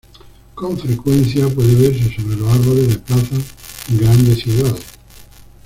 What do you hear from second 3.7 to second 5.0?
en grandes ciudades.